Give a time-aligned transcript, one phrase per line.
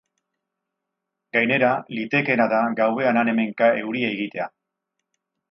[1.37, 4.51] Gainera, litekeena da gauean han hemenka euria egitea.